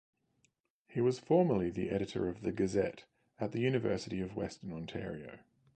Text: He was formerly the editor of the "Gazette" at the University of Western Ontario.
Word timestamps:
He 0.87 0.99
was 0.99 1.19
formerly 1.19 1.69
the 1.69 1.91
editor 1.91 2.27
of 2.27 2.41
the 2.41 2.51
"Gazette" 2.51 3.03
at 3.39 3.51
the 3.51 3.59
University 3.59 4.19
of 4.19 4.35
Western 4.35 4.73
Ontario. 4.73 5.37